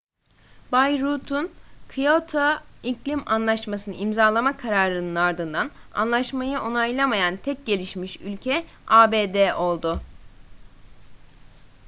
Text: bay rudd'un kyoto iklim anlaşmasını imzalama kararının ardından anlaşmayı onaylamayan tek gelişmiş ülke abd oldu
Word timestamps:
bay 0.69 0.95
rudd'un 0.99 1.47
kyoto 1.89 2.47
iklim 2.83 3.23
anlaşmasını 3.25 3.95
imzalama 3.95 4.57
kararının 4.57 5.15
ardından 5.15 5.71
anlaşmayı 5.93 6.59
onaylamayan 6.61 7.37
tek 7.37 7.65
gelişmiş 7.65 8.17
ülke 8.19 8.65
abd 8.87 9.53
oldu 9.57 10.01